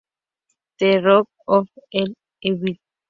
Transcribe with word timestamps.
The 0.79 0.99
Root 0.99 1.27
of 1.47 1.67
All 1.93 2.07
Evil? 2.41 2.75